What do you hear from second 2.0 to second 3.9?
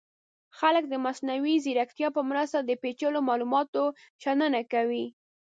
په مرسته د پیچلو معلوماتو